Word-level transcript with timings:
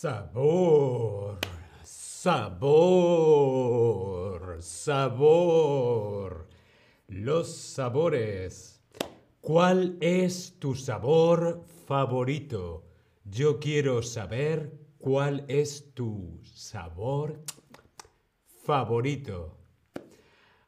Sabor, 0.00 1.40
sabor, 1.82 3.02
sabor. 4.62 6.48
Los 7.08 7.52
sabores. 7.56 8.80
¿Cuál 9.40 9.96
es 10.00 10.54
tu 10.60 10.76
sabor 10.76 11.64
favorito? 11.88 12.84
Yo 13.24 13.58
quiero 13.58 14.04
saber 14.04 14.78
cuál 14.98 15.44
es 15.48 15.92
tu 15.94 16.38
sabor 16.44 17.42
favorito. 18.64 19.58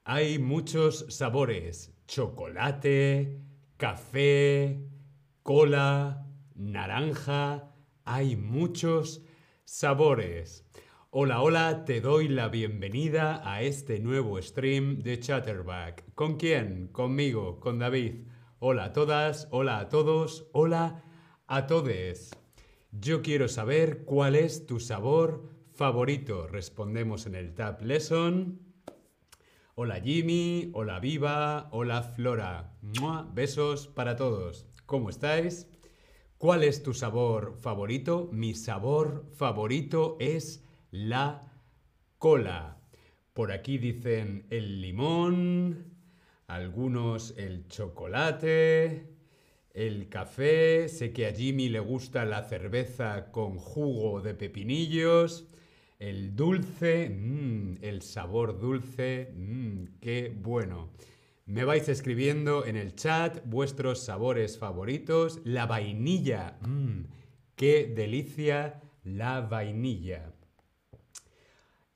Hay 0.03 0.41
muchos 0.41 1.07
sabores. 1.09 1.95
Chocolate, 2.09 3.41
café, 3.77 4.91
cola, 5.45 6.27
naranja. 6.57 7.70
Hay 8.13 8.35
muchos 8.35 9.23
sabores. 9.65 10.67
Hola, 11.11 11.43
hola, 11.43 11.85
te 11.85 12.01
doy 12.01 12.27
la 12.27 12.49
bienvenida 12.49 13.41
a 13.49 13.63
este 13.63 14.01
nuevo 14.01 14.43
stream 14.43 14.99
de 14.99 15.21
Chatterback. 15.21 16.13
¿Con 16.17 16.37
quién? 16.37 16.89
Conmigo, 16.89 17.61
con 17.61 17.79
David. 17.79 18.27
Hola 18.59 18.87
a 18.87 18.93
todas, 18.93 19.47
hola 19.53 19.79
a 19.79 19.89
todos, 19.89 20.49
hola 20.53 21.05
a 21.47 21.69
todes. 21.69 22.31
Yo 22.91 23.23
quiero 23.23 23.47
saber 23.47 24.05
cuál 24.05 24.35
es 24.35 24.67
tu 24.67 24.81
sabor 24.81 25.49
favorito. 25.73 26.49
Respondemos 26.49 27.27
en 27.27 27.37
el 27.37 27.55
Tab 27.55 27.81
Lesson. 27.81 28.59
Hola 29.77 30.01
Jimmy, 30.01 30.73
hola 30.75 30.99
Viva, 30.99 31.69
hola 31.71 32.03
Flora. 32.03 32.77
Besos 33.33 33.87
para 33.87 34.17
todos. 34.17 34.67
¿Cómo 34.85 35.11
estáis? 35.11 35.69
¿Cuál 36.41 36.65
es 36.65 36.83
tu 36.83 36.95
sabor 36.95 37.59
favorito? 37.61 38.31
Mi 38.33 38.55
sabor 38.55 39.27
favorito 39.35 40.17
es 40.21 40.65
la 40.91 41.53
cola. 42.17 42.79
Por 43.35 43.53
aquí 43.53 43.77
dicen 43.77 44.47
el 44.49 44.81
limón, 44.81 45.99
algunos 46.47 47.35
el 47.37 47.69
chocolate, 47.69 49.13
el 49.75 50.09
café. 50.09 50.89
Sé 50.89 51.13
que 51.13 51.27
a 51.27 51.35
Jimmy 51.35 51.69
le 51.69 51.81
gusta 51.81 52.25
la 52.25 52.43
cerveza 52.43 53.31
con 53.33 53.59
jugo 53.59 54.23
de 54.23 54.33
pepinillos. 54.33 55.47
El 55.99 56.35
dulce, 56.37 57.11
mmm, 57.11 57.75
el 57.83 58.01
sabor 58.01 58.59
dulce, 58.59 59.35
mmm, 59.37 59.85
qué 60.01 60.35
bueno. 60.35 60.89
Me 61.51 61.65
vais 61.65 61.89
escribiendo 61.89 62.65
en 62.65 62.77
el 62.77 62.95
chat 62.95 63.45
vuestros 63.45 64.05
sabores 64.05 64.57
favoritos. 64.57 65.41
La 65.43 65.67
vainilla. 65.67 66.61
Mmm, 66.61 67.07
¡Qué 67.57 67.93
delicia 67.93 68.81
la 69.03 69.41
vainilla! 69.41 70.33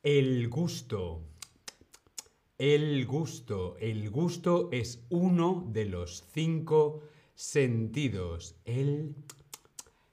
El 0.03 0.49
gusto. 0.49 1.23
El 2.59 3.07
gusto. 3.07 3.77
El 3.79 4.11
gusto 4.11 4.71
es 4.73 5.07
uno 5.11 5.69
de 5.71 5.85
los 5.85 6.25
cinco 6.33 7.03
sentidos. 7.37 8.57
El, 8.65 9.15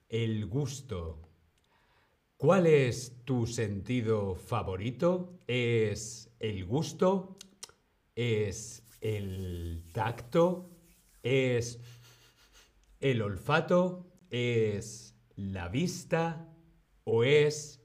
el 0.10 0.46
gusto. 0.46 1.18
¿Cuál 2.38 2.68
es 2.68 3.16
tu 3.26 3.48
sentido 3.48 4.36
favorito? 4.36 5.40
¿Es 5.48 6.30
el 6.40 6.64
gusto? 6.64 7.38
¿Es 8.14 8.81
el 9.02 9.84
tacto, 9.92 10.70
es 11.24 11.80
el 13.00 13.22
olfato, 13.22 14.08
es 14.30 15.16
la 15.36 15.68
vista 15.68 16.48
o 17.04 17.24
es 17.24 17.84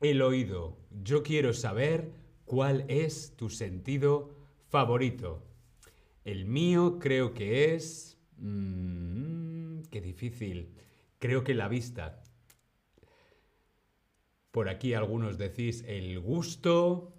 el 0.00 0.22
oído. 0.22 0.78
Yo 0.90 1.22
quiero 1.22 1.52
saber 1.52 2.12
cuál 2.44 2.84
es 2.88 3.36
tu 3.36 3.50
sentido 3.50 4.34
favorito. 4.68 5.44
El 6.24 6.46
mío 6.46 6.98
creo 6.98 7.34
que 7.34 7.74
es... 7.74 8.18
Mmm, 8.36 9.82
qué 9.90 10.00
difícil. 10.00 10.74
Creo 11.18 11.44
que 11.44 11.54
la 11.54 11.68
vista. 11.68 12.22
Por 14.50 14.68
aquí 14.68 14.94
algunos 14.94 15.38
decís 15.38 15.84
el 15.86 16.20
gusto, 16.20 17.14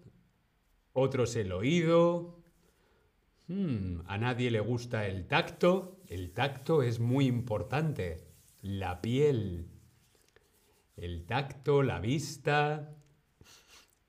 otros 0.94 1.36
el 1.36 1.52
oído, 1.52 2.43
Hmm, 3.54 4.02
a 4.08 4.18
nadie 4.18 4.50
le 4.50 4.60
gusta 4.62 5.06
el 5.06 5.28
tacto. 5.28 6.02
El 6.08 6.32
tacto 6.32 6.82
es 6.82 7.00
muy 7.00 7.28
importante. 7.28 8.26
La 8.64 9.00
piel. 9.00 9.68
El 10.98 11.28
tacto, 11.28 11.84
la 11.84 12.00
vista, 12.00 12.96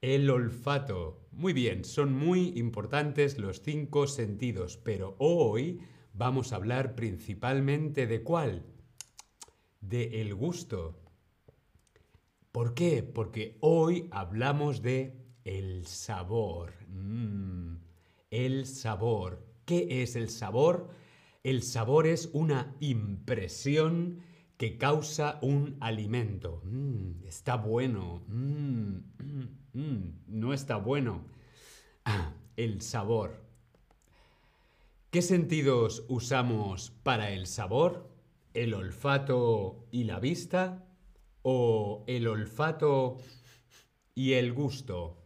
el 0.00 0.31
olfato. 0.31 1.28
Muy 1.32 1.53
bien, 1.53 1.84
son 1.84 2.15
muy 2.15 2.55
importantes 2.56 3.37
los 3.37 3.60
cinco 3.60 4.06
sentidos, 4.06 4.78
pero 4.78 5.15
hoy 5.19 5.81
vamos 6.15 6.55
a 6.55 6.56
hablar 6.56 6.94
principalmente 6.94 8.06
de 8.06 8.22
cuál? 8.22 8.65
De 9.82 10.22
el 10.22 10.34
gusto. 10.34 11.03
¿Por 12.50 12.72
qué? 12.72 13.03
Porque 13.03 13.59
hoy 13.61 14.09
hablamos 14.11 14.81
de 14.81 15.19
el 15.44 15.87
sabor. 15.87 16.72
Mm 16.88 17.84
el 18.31 18.67
sabor. 18.67 19.45
¿Qué 19.65 20.03
es 20.03 20.17
el 20.17 20.29
sabor? 20.29 20.91
El 21.43 21.62
sabor 21.62 22.07
es 22.07 22.31
una 22.33 22.75
impresión 22.81 24.21
que 24.57 24.79
causa 24.79 25.39
un 25.43 25.77
alimento. 25.81 26.62
Mm, 26.65 27.25
está 27.27 27.57
bueno. 27.57 28.23
Mm, 28.29 28.97
mm, 29.73 30.23
no 30.29 30.53
está 30.53 30.77
bueno. 30.77 31.25
Ah, 32.05 32.35
el 32.57 32.81
sabor. 32.81 33.43
¿Qué 35.11 35.23
sentidos 35.23 36.05
usamos 36.09 36.91
para 37.03 37.31
el 37.31 37.47
sabor? 37.47 38.11
¿El 38.53 38.75
olfato 38.75 39.87
y 39.91 40.05
la 40.05 40.19
vista? 40.19 40.85
¿O 41.43 42.05
el 42.06 42.27
olfato 42.27 43.19
y 44.15 44.33
el 44.33 44.53
gusto? 44.53 45.24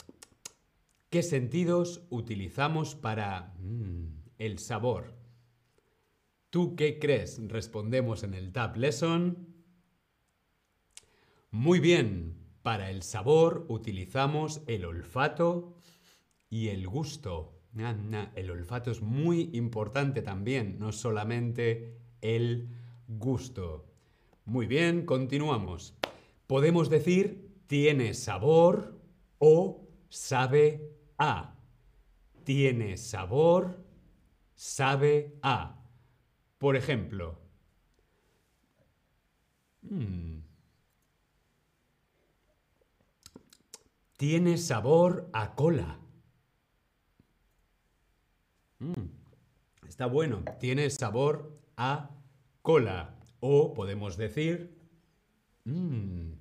¿Qué 1.11 1.23
sentidos 1.23 2.07
utilizamos 2.11 2.95
para 2.95 3.55
mm, 3.61 4.09
el 4.37 4.59
sabor? 4.59 5.15
¿Tú 6.51 6.77
qué 6.77 6.99
crees? 6.99 7.41
Respondemos 7.49 8.25
en 8.25 8.35
el 8.35 8.53
Tab 8.53 8.77
Lesson. 8.77 9.49
Muy 11.51 11.81
bien, 11.81 12.37
para 12.61 12.91
el 12.91 13.03
sabor 13.03 13.65
utilizamos 13.71 14.61
el 14.67 14.85
olfato 14.85 15.79
y 16.51 16.69
el 16.69 16.87
gusto. 16.87 17.55
El 18.35 18.51
olfato 18.51 18.91
es 18.91 19.01
muy 19.01 19.49
importante 19.55 20.21
también, 20.21 20.79
no 20.79 20.93
solamente 20.93 21.97
el 22.21 22.69
gusto. 23.07 23.87
Muy 24.45 24.67
bien, 24.67 25.07
continuamos. 25.07 25.95
Podemos 26.47 26.91
decir 26.91 27.49
tiene 27.67 28.13
sabor 28.13 29.01
o 29.39 29.89
sabe 30.11 30.98
a. 31.19 31.55
Tiene 32.45 32.97
sabor, 32.97 33.85
sabe 34.55 35.39
a. 35.43 35.77
Por 36.59 36.77
ejemplo, 36.77 37.39
mm, 39.83 40.39
tiene 44.17 44.59
sabor 44.59 45.29
a 45.33 45.55
cola. 45.55 46.01
Mm, 48.81 48.93
está 49.89 50.07
bueno, 50.07 50.43
tiene 50.59 50.89
sabor 50.91 51.61
a 51.77 52.11
cola. 52.63 53.15
O 53.41 53.75
podemos 53.75 54.17
decir, 54.17 54.77
mm, 55.65 56.33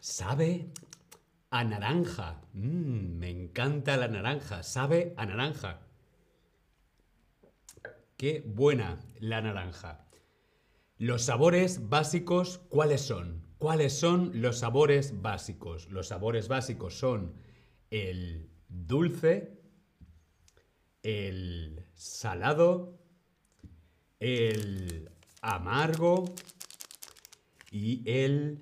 sabe 0.00 0.70
a 1.50 1.64
naranja. 1.64 2.40
Mm, 2.52 3.18
me 3.18 3.30
encanta 3.30 3.96
la 3.96 4.08
naranja. 4.08 4.62
Sabe 4.62 5.14
a 5.16 5.26
naranja. 5.26 5.80
Qué 8.16 8.42
buena 8.44 8.98
la 9.20 9.40
naranja. 9.40 10.06
Los 10.98 11.22
sabores 11.22 11.88
básicos, 11.88 12.58
¿cuáles 12.68 13.02
son? 13.02 13.46
¿Cuáles 13.58 13.92
son 13.92 14.40
los 14.40 14.58
sabores 14.58 15.22
básicos? 15.22 15.88
Los 15.90 16.08
sabores 16.08 16.48
básicos 16.48 16.98
son 16.98 17.34
el 17.90 18.50
dulce, 18.68 19.60
el 21.02 21.86
salado, 21.94 22.98
el 24.18 25.10
amargo 25.40 26.24
y 27.70 28.02
el 28.10 28.60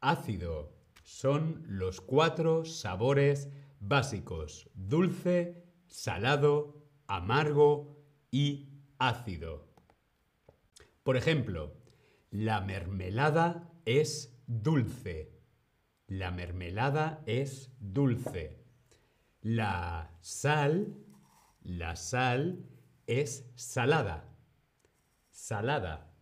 ácido 0.00 0.77
son 1.08 1.64
los 1.66 2.02
cuatro 2.02 2.66
sabores 2.66 3.48
básicos, 3.80 4.68
dulce, 4.74 5.64
salado, 5.86 6.84
amargo 7.06 8.04
y 8.30 8.82
ácido. 8.98 9.72
Por 11.02 11.16
ejemplo, 11.16 11.74
la 12.30 12.60
mermelada 12.60 13.72
es 13.86 14.38
dulce. 14.46 15.32
La 16.08 16.30
mermelada 16.30 17.22
es 17.24 17.72
dulce. 17.80 18.62
La 19.40 20.14
sal, 20.20 20.94
la 21.62 21.96
sal 21.96 22.66
es 23.06 23.50
salada. 23.54 24.28
Salada. 25.30 26.12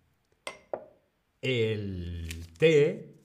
El 1.43 2.47
té, 2.57 3.16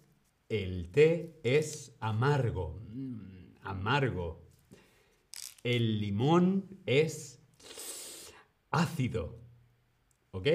el 0.52 0.92
té 0.92 1.40
es 1.44 1.96
amargo. 2.00 2.80
Mm, 2.90 3.56
amargo. 3.64 4.48
El 5.64 6.00
limón 6.00 6.82
es 6.86 7.42
ácido. 8.70 9.40
¿Ok? 10.32 10.48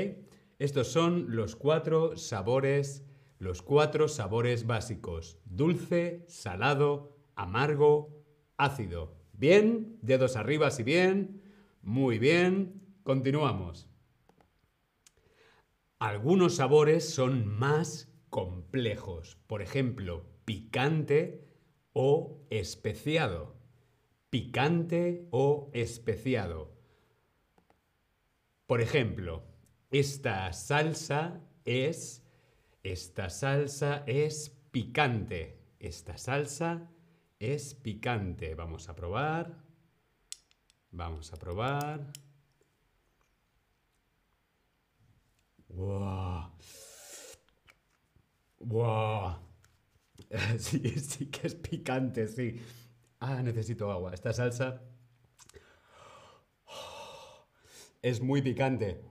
Estos 0.58 0.88
son 0.88 1.34
los 1.34 1.56
cuatro 1.56 2.16
sabores 2.16 3.06
los 3.38 3.60
cuatro 3.60 4.08
sabores 4.08 4.66
básicos, 4.66 5.38
dulce, 5.44 6.24
salado, 6.28 7.18
amargo, 7.34 8.24
ácido. 8.56 9.14
¿Bien? 9.32 9.98
Dedos 10.00 10.36
arriba 10.36 10.70
si 10.70 10.82
bien. 10.82 11.42
Muy 11.82 12.18
bien. 12.18 12.80
Continuamos. 13.02 13.88
Algunos 15.98 16.56
sabores 16.56 17.08
son 17.08 17.46
más 17.46 18.10
complejos. 18.36 19.38
Por 19.46 19.62
ejemplo, 19.62 20.26
picante 20.44 21.48
o 21.94 22.44
especiado. 22.50 23.56
Picante 24.28 25.26
o 25.30 25.70
especiado. 25.72 26.70
Por 28.66 28.82
ejemplo, 28.82 29.42
esta 29.90 30.52
salsa 30.52 31.40
es 31.64 32.26
esta 32.82 33.30
salsa 33.30 34.04
es 34.06 34.50
picante. 34.70 35.58
Esta 35.78 36.18
salsa 36.18 36.90
es 37.38 37.74
picante. 37.74 38.54
Vamos 38.54 38.90
a 38.90 38.94
probar. 38.94 39.64
Vamos 40.90 41.32
a 41.32 41.36
probar. 41.38 42.12
¡Wow! 45.68 46.52
¡Wow! 48.66 49.38
Sí, 50.58 50.80
sí 50.98 51.26
que 51.26 51.46
es 51.46 51.54
picante, 51.54 52.26
sí. 52.26 52.60
Ah, 53.20 53.40
necesito 53.42 53.92
agua. 53.92 54.12
Esta 54.12 54.32
salsa 54.32 54.82
es 58.02 58.20
muy 58.20 58.42
picante. 58.42 59.04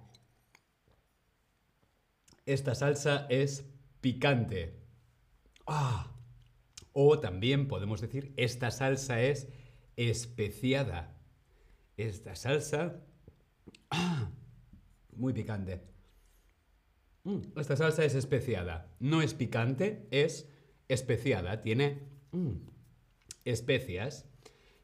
Esta 2.45 2.75
salsa 2.75 3.27
es 3.29 3.65
picante. 4.01 4.77
Ah. 5.65 6.11
O 6.91 7.19
también 7.19 7.67
podemos 7.69 8.01
decir, 8.01 8.33
esta 8.35 8.71
salsa 8.71 9.21
es 9.21 9.47
especiada. 9.95 11.15
Esta 11.95 12.35
salsa... 12.35 13.01
Ah, 13.89 14.31
muy 15.15 15.31
picante. 15.31 15.94
Mm, 17.25 17.59
esta 17.59 17.75
salsa 17.75 18.05
es 18.05 18.15
especiada. 18.15 18.87
No 18.99 19.21
es 19.21 19.33
picante, 19.33 20.07
es 20.11 20.47
especiada. 20.87 21.61
Tiene 21.61 22.03
mm, 22.31 22.53
especias. 23.43 24.29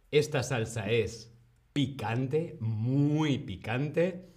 Esta 0.10 0.44
salsa 0.44 0.90
es 0.90 1.32
picante, 1.72 2.58
muy 2.60 3.38
picante. 3.38 4.28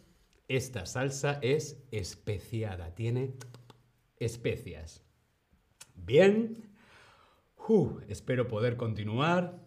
Esta 0.49 0.85
salsa 0.85 1.39
es 1.41 1.83
especiada, 1.91 2.95
tiene 2.95 3.35
especias. 4.19 5.03
Bien, 5.95 6.71
espero 8.09 8.47
poder 8.47 8.77
continuar. 8.77 9.65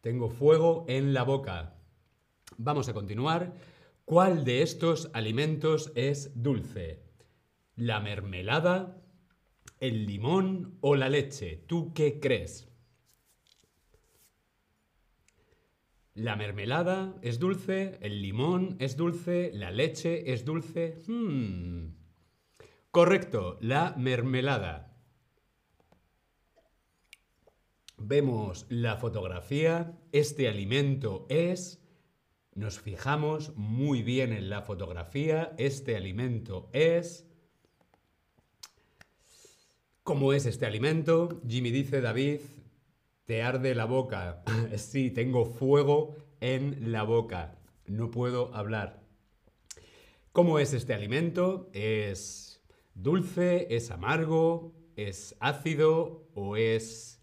Tengo 0.00 0.28
fuego 0.28 0.84
en 0.88 1.14
la 1.14 1.22
boca. 1.22 1.76
Vamos 2.58 2.88
a 2.88 2.92
continuar. 2.92 3.54
¿Cuál 4.04 4.44
de 4.44 4.62
estos 4.62 5.08
alimentos 5.14 5.92
es 5.94 6.32
dulce? 6.34 7.11
¿La 7.76 8.00
mermelada, 8.00 9.02
el 9.80 10.06
limón 10.06 10.78
o 10.80 10.94
la 10.94 11.08
leche? 11.08 11.56
¿Tú 11.66 11.92
qué 11.94 12.20
crees? 12.20 12.68
La 16.14 16.36
mermelada 16.36 17.14
es 17.22 17.38
dulce, 17.38 17.98
el 18.02 18.20
limón 18.20 18.76
es 18.78 18.98
dulce, 18.98 19.50
la 19.54 19.70
leche 19.70 20.32
es 20.32 20.44
dulce. 20.44 20.98
Hmm. 21.06 21.94
Correcto, 22.90 23.56
la 23.62 23.94
mermelada. 23.96 24.94
Vemos 27.96 28.66
la 28.68 28.98
fotografía. 28.98 29.98
Este 30.12 30.48
alimento 30.48 31.26
es... 31.30 31.78
Nos 32.54 32.80
fijamos 32.80 33.56
muy 33.56 34.02
bien 34.02 34.34
en 34.34 34.50
la 34.50 34.60
fotografía. 34.60 35.54
Este 35.56 35.96
alimento 35.96 36.68
es... 36.74 37.31
¿Cómo 40.04 40.32
es 40.32 40.46
este 40.46 40.66
alimento? 40.66 41.40
Jimmy 41.46 41.70
dice, 41.70 42.00
David, 42.00 42.40
te 43.24 43.44
arde 43.44 43.72
la 43.76 43.84
boca. 43.84 44.42
sí, 44.76 45.12
tengo 45.12 45.44
fuego 45.44 46.16
en 46.40 46.90
la 46.90 47.04
boca. 47.04 47.54
No 47.86 48.10
puedo 48.10 48.52
hablar. 48.52 49.00
¿Cómo 50.32 50.58
es 50.58 50.72
este 50.72 50.92
alimento? 50.92 51.70
¿Es 51.72 52.64
dulce? 52.94 53.68
¿Es 53.70 53.92
amargo? 53.92 54.74
¿Es 54.96 55.36
ácido? 55.38 56.28
¿O 56.34 56.56
es 56.56 57.22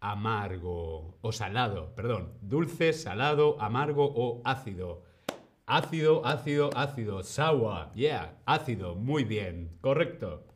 amargo? 0.00 1.18
O 1.20 1.30
salado, 1.30 1.94
perdón. 1.94 2.38
Dulce, 2.40 2.94
salado, 2.94 3.60
amargo 3.60 4.10
o 4.16 4.40
ácido. 4.46 5.02
Ácido, 5.66 6.24
ácido, 6.24 6.70
ácido. 6.74 7.22
Sour. 7.22 7.92
Yeah, 7.92 8.40
ácido. 8.46 8.94
Muy 8.94 9.24
bien. 9.24 9.76
Correcto. 9.82 10.46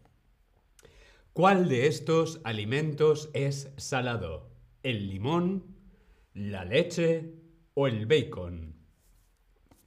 ¿Cuál 1.32 1.68
de 1.68 1.86
estos 1.86 2.40
alimentos 2.44 3.30
es 3.32 3.72
salado? 3.76 4.52
el 4.82 5.08
limón, 5.08 5.76
la 6.34 6.64
leche 6.64 7.34
o 7.74 7.86
el 7.86 8.06
bacon? 8.06 8.74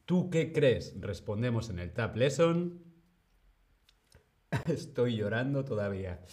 ¿Tú 0.06 0.30
qué 0.30 0.52
crees? 0.52 0.96
Respondemos 1.00 1.70
en 1.70 1.80
el 1.80 1.92
Tab 1.92 2.16
Lesson. 2.16 2.84
Estoy 4.68 5.18
llorando 5.18 5.66
todavía. 5.66 6.24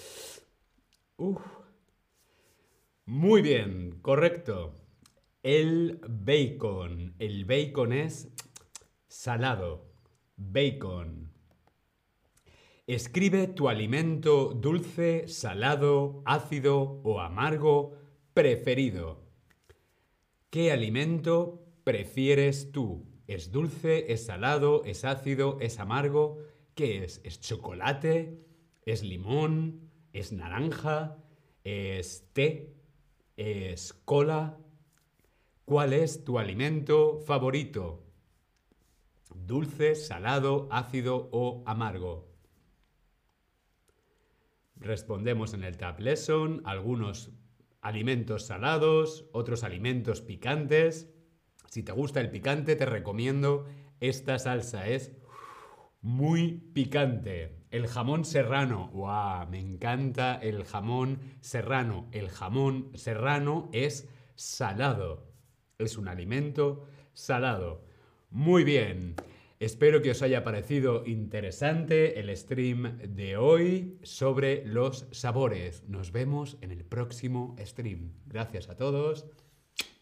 Muy 3.06 3.42
bien, 3.42 3.98
correcto. 4.02 4.78
El 5.42 6.00
bacon. 6.08 7.14
El 7.19 7.44
bacon 7.44 7.92
es 7.92 8.28
salado. 9.08 9.92
Bacon. 10.36 11.31
Escribe 12.94 13.46
tu 13.46 13.70
alimento 13.70 14.53
dulce, 14.53 15.27
salado, 15.27 16.22
ácido 16.27 17.01
o 17.05 17.20
amargo 17.20 17.94
preferido. 18.34 19.31
¿Qué 20.51 20.72
alimento 20.72 21.65
prefieres 21.84 22.70
tú? 22.70 23.06
¿Es 23.27 23.51
dulce? 23.51 24.13
¿Es 24.13 24.27
salado? 24.27 24.84
¿Es 24.84 25.06
ácido? 25.06 25.56
¿Es 25.63 25.79
amargo? 25.79 26.41
¿Qué 26.75 27.03
es? 27.03 27.22
¿Es 27.25 27.41
chocolate? 27.41 28.44
¿Es 28.84 29.03
limón? 29.03 29.91
¿Es 30.13 30.31
naranja? 30.31 31.17
¿Es 31.65 32.29
té? 32.34 32.77
¿Es 33.39 33.94
cola? 34.05 34.58
¿Cuál 35.65 35.94
es 35.94 36.25
tu 36.25 36.39
alimento 36.39 37.17
favorito? 37.20 38.05
¿Dulce, 39.34 39.94
salado, 39.94 40.69
ácido 40.70 41.31
o 41.32 41.63
amargo? 41.65 42.31
Respondemos 44.82 45.55
en 45.55 45.62
el 45.62 45.77
Tab 45.77 46.01
Lesson 46.01 46.60
algunos 46.65 47.31
alimentos 47.81 48.46
salados, 48.46 49.27
otros 49.32 49.62
alimentos 49.62 50.20
picantes. 50.20 51.08
Si 51.69 51.82
te 51.82 51.93
gusta 51.93 52.20
el 52.20 52.31
picante, 52.31 52.74
te 52.74 52.84
recomiendo 52.84 53.65
esta 54.01 54.39
salsa. 54.41 54.89
Es 54.89 55.12
muy 56.01 56.53
picante. 56.74 57.65
El 57.70 57.86
jamón 57.86 58.24
serrano. 58.24 58.91
¡Wow! 58.93 59.48
Me 59.48 59.60
encanta 59.60 60.34
el 60.34 60.65
jamón 60.65 61.20
serrano. 61.41 62.08
El 62.10 62.29
jamón 62.29 62.91
serrano 62.94 63.70
es 63.72 64.08
salado. 64.34 65.32
Es 65.79 65.96
un 65.96 66.08
alimento 66.08 66.89
salado. 67.12 67.84
Muy 68.31 68.65
bien. 68.65 69.15
Espero 69.62 70.02
que 70.02 70.10
os 70.10 70.22
haya 70.22 70.42
parecido 70.42 71.06
interesante 71.06 72.19
el 72.19 72.36
stream 72.36 72.98
de 72.98 73.36
hoy 73.36 73.96
sobre 74.02 74.66
los 74.66 75.06
sabores. 75.12 75.88
Nos 75.88 76.10
vemos 76.10 76.58
en 76.62 76.72
el 76.72 76.84
próximo 76.84 77.54
stream. 77.60 78.10
Gracias 78.26 78.69
a 78.69 78.74
todos. 78.74 79.24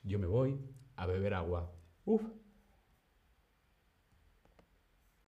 Yo 0.03 0.19
me 0.19 0.27
voy 0.27 0.59
a 0.97 1.05
beber 1.05 1.35
agua. 1.35 1.75
Uf. 2.07 2.23